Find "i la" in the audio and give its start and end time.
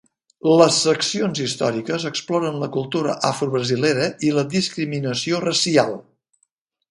4.29-4.47